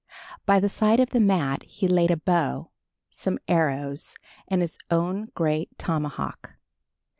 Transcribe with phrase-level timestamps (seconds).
[0.47, 2.71] By the side of the mat he laid a bow,
[3.11, 4.15] some arrows
[4.47, 6.55] and his own great tomahawk.